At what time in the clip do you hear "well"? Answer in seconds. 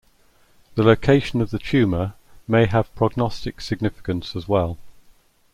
4.47-4.79